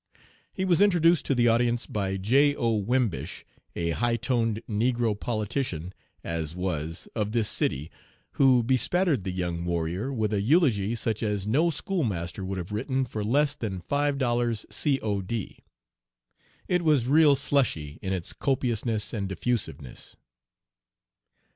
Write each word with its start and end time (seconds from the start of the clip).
He 0.51 0.65
was 0.65 0.81
introduced 0.81 1.27
to 1.27 1.35
the 1.35 1.47
audience 1.47 1.85
by 1.85 2.17
J. 2.17 2.55
O. 2.55 2.71
Wimbish, 2.73 3.45
a 3.75 3.91
high 3.91 4.15
toned 4.17 4.63
negro 4.67 5.13
politician 5.13 5.93
(as 6.23 6.55
was) 6.55 7.07
of 7.15 7.33
this 7.33 7.47
city, 7.47 7.91
who 8.31 8.63
bespattered 8.63 9.23
the 9.23 9.31
young 9.31 9.63
warrior 9.63 10.11
with 10.11 10.33
an 10.33 10.43
eulogy 10.43 10.95
such 10.95 11.21
as 11.21 11.45
no 11.45 11.69
school 11.69 12.03
master 12.03 12.43
would 12.43 12.57
have 12.57 12.71
written 12.71 13.05
for 13.05 13.23
less 13.23 13.53
than 13.53 13.79
$5 13.79 14.65
C.O.D. 14.73 15.59
It 16.67 16.81
was 16.81 17.05
real 17.05 17.35
slushy 17.35 17.99
in 18.01 18.11
its 18.11 18.33
copiousness 18.33 19.13
and 19.13 19.29
diffusiveness. 19.29 20.17